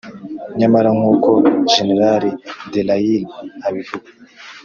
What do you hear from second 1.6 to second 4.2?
jenerali dallaire abivuga,